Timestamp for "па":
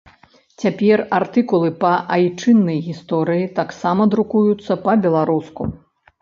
1.83-1.91